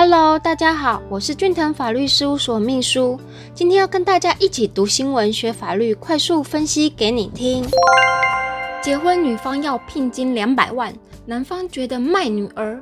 [0.00, 3.18] Hello，大家好，我是俊腾法律事务所秘书，
[3.52, 7.66] 今天要跟大家一起读新闻、学法律，快速分析给你听。
[8.80, 10.94] 结婚女方要聘金两百万，
[11.26, 12.80] 男方觉得卖女儿，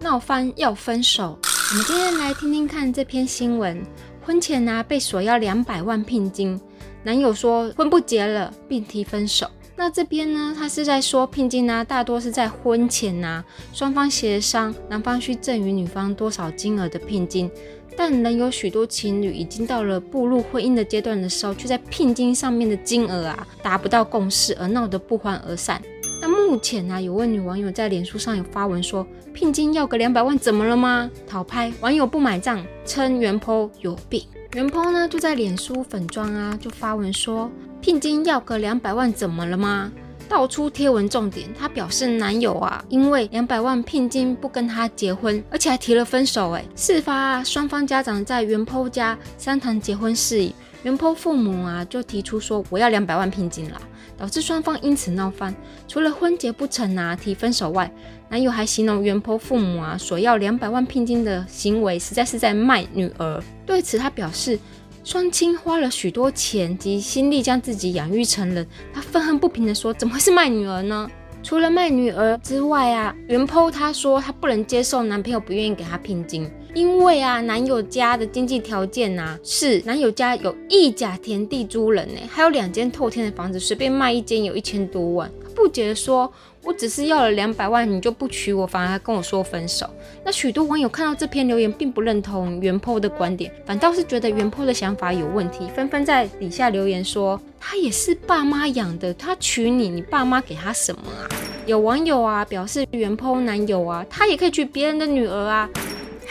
[0.00, 1.38] 闹翻要分手。
[1.70, 3.82] 我们今天来听听看这篇新闻。
[4.22, 6.60] 婚前呢被索要两百万聘金，
[7.02, 9.46] 男友说婚不结了，并提分手。
[9.80, 13.42] 那这边呢，他是在说聘金呢，大多是在婚前呐，
[13.72, 17.50] 双方协商，男方需赠予女方多少金额的聘金。
[17.96, 25.80] 但仍有许多情侣已经到了步入婚姻的阶段的时候，却在聘金上面的金额啊达不到共识，而闹得不欢而散。
[26.20, 31.10] 那目前呢，有位女网友在脸书上有发文说，聘金要个两百万，怎么了吗？
[31.26, 34.22] 讨拍，网友不买账，称原 po 有病。
[34.52, 37.50] 原 po 呢就在脸书粉妆啊，就发文说。
[37.80, 39.90] 聘金要个两百万，怎么了吗？
[40.28, 46.50] 道出贴文重点，她表示男友啊，因为两百万聘金不跟她结婚，而且还提了分手。
[46.50, 53.80] 哎，事发双方家长在袁坡家商谈结婚事宜，袁坡父母啊就提出说我要两百万聘金了，
[54.20, 55.52] 导致双方因此闹翻。
[55.88, 57.90] 除了婚结不成啊提分手外，
[58.28, 63.42] 男友还形容袁坡父母啊索要两百万聘金的行为，实在是在卖女儿。
[63.64, 64.58] 对此他表示。
[65.02, 71.10] 双亲花了许多钱及心力将自己养育成人，他愤恨不平地说：“怎么会是卖女儿呢？
[71.42, 85.30] 除了卖女儿之外啊，袁剖他说他不能接受男朋友不愿意给他聘金，因为啊，男友家的经济条件呐是男友家有一甲田地租人呢，还有两间透天的房子，随便卖一间有一千多万。
[85.54, 86.32] 不解的说。”
[86.62, 89.88] 我只是要了两百万，你就不娶我，反而还跟我说分手。
[90.22, 101.24] 那许多网友看到这篇留言，并不认同袁坡的观点，反倒是觉得袁坡的想法有问题，纷纷在底下留言说：“他也是爸妈养的，他娶你，你爸妈给他什么啊？”
[101.64, 105.66] 有网友啊表示，袁坡男友啊，他也可以娶别人的女儿啊。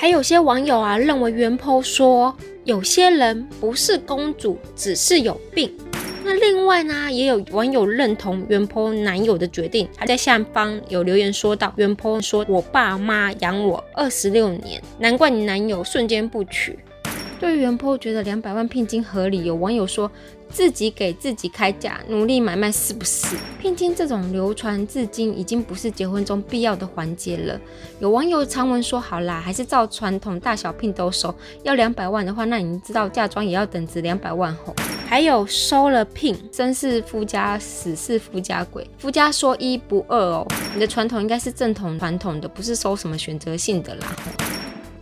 [0.02, 2.33] 还有些网友啊认为袁坡说，
[2.64, 5.69] 有些人不是公主，只是有病。
[6.23, 16.80] 那另外呢，也有网友认同袁坡男友的决定，还在下方有留言说道：“袁坡说我爸妈养我二十六年，难怪你男友瞬间不娶。”
[17.38, 20.09] 对于袁坡觉得两百万聘金合理，有网友说。
[20.49, 23.37] 自己给自己开价，努力买卖是不是？
[23.60, 27.60] 聘金这种流传至今，已经不是结婚中必要的环节了。
[27.99, 31.33] 有网友长文说：“好啦，还是照传统，大小聘都收。
[31.64, 34.76] 要两百万的话，那你知道嫁妆也要等值两百万吼。
[35.08, 38.88] 还有收了聘，生是夫家，死是夫家鬼。
[38.98, 40.48] 夫家说一不二哦。
[40.73, 44.15] 你的传统应该是正统传统的，不是收什么选择性的啦。”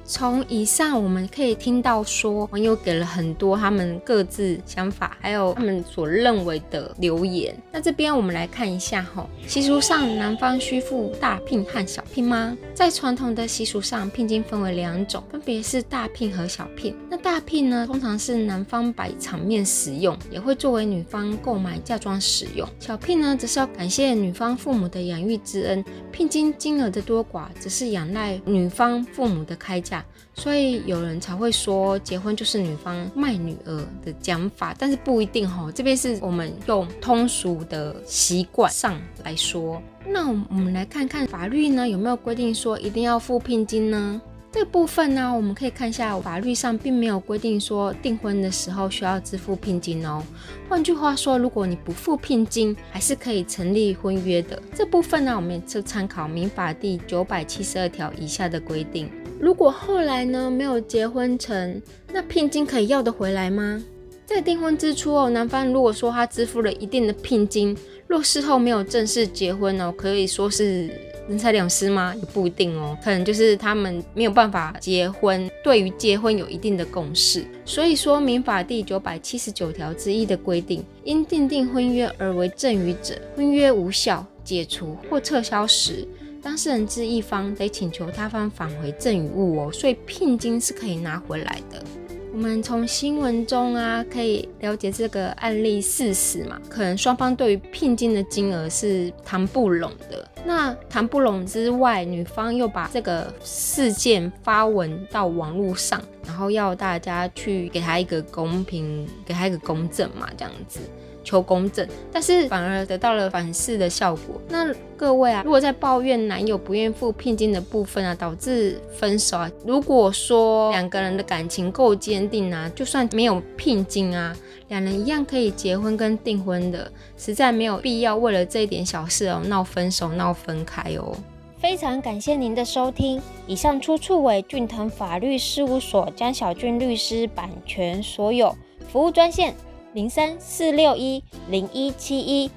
[0.09, 7.53] 从以上我们可以听到，说网友给了很多他们各自想法，还有他们所认为的留言。
[7.73, 12.55] 那这边我们来看一下哈，习俗上男方需付大聘和小聘吗？
[12.73, 16.95] 在传统的习俗上，聘金分为两种，分别是大聘和小聘。
[17.09, 22.65] 那大聘呢，通常是男方摆场面使用，也会作为女方购买嫁妆使用。
[22.79, 29.96] 小聘呢，则是要感谢女方父母的养育之恩，聘金金额的多寡，则是仰赖女方父母的开价。
[30.33, 33.75] 所以有人才会说结婚就是女方卖女儿
[34.05, 35.71] 的讲法，但是不一定哈。
[35.73, 39.81] 这边是我们用通俗的习惯上来说。
[40.05, 44.21] 那我们来看看法律呢有没有规定说一定要付聘金呢？
[44.59, 50.23] 这部分呢，我们可以看一下法律上并没有规定说订婚的时候需要支付聘金哦。
[50.67, 54.59] 换句话说，如果你不付聘金，还是可以成立婚约的。
[54.73, 59.11] 这部分呢，我们也就参考民法第九百七十二条以下的规定。
[59.39, 61.79] 如果后来呢没有结婚成，
[62.11, 63.79] 那聘金可以要得回来吗？
[64.25, 70.89] 在订婚之初哦，男方如果说他支付了一定的聘金，若事后没有正式结婚哦，可以说是
[71.27, 72.15] 人财两失吗？
[72.15, 77.45] 也不一定哦，可能就是他们没有办法结婚，对于结婚有一定的共识。
[77.65, 86.07] 所以说，民法第九百七十九条之一的规定，因订定婚约而为赠与者，婚约无效、解除或撤销时。
[86.41, 91.83] 当事人之一方得请求他方返回赠与物哦，所以聘金是可以拿回来的。
[92.33, 100.29] 我们从新闻中啊可以了解这个案例事实嘛，可能双方对于聘金的金额是谈不拢的。
[100.45, 110.79] 那谈不拢之外，女方又把这个事件发文到网络上，然后要大家去给他一个公平，给他一个公正嘛，这样子。
[111.27, 114.41] 求公正，但是反而得到了反噬的效果。
[114.47, 124.33] 那各位啊，如果在抱怨男友不愿付聘金的部分啊，导致分手啊，如果说两个人的感情够坚定啊，就算没有聘金啊，
[124.69, 131.13] 两人一样可以结婚跟订婚的，实在没有必要为了这一点小事哦闹分手、闹分开哦。
[131.59, 133.21] 非常感谢您的收听。
[133.47, 138.55] 以上出处为俊腾法律事务所江小俊律师版权所有。
[138.89, 139.53] 服务专线
[139.97, 142.51] 零三四六一零一七一，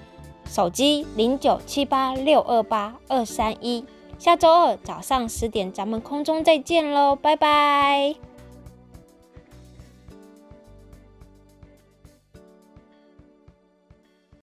[0.44, 3.82] 手机零九七八六二八二三一。
[4.18, 8.29] 下周二早上十点，咱们空中再见喽，拜拜。